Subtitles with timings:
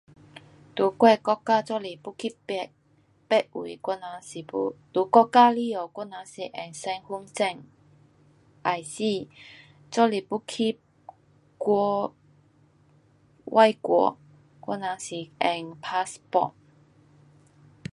[0.75, 2.71] 在我的国家若是要去别,
[3.29, 7.63] 别位，我人是要，在国家里下我人是有身份证
[8.63, 9.27] IC，
[9.95, 10.79] 若是要去
[11.59, 12.15] 国，
[13.45, 14.17] 外国，
[14.61, 16.53] 我人是用 passport